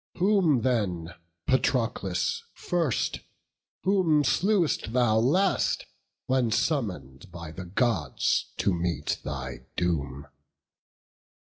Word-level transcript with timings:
Whom 0.17 0.61
then, 0.63 1.13
Patroclus, 1.45 2.41
first, 2.55 3.19
whom 3.83 4.23
slew'st 4.23 4.93
thou 4.93 5.19
last, 5.19 5.85
When 6.25 6.49
summon'd 6.49 7.31
by 7.31 7.51
the 7.51 7.65
Gods 7.65 8.51
to 8.57 8.73
meet 8.73 9.19
thy 9.23 9.67
doom? 9.77 10.25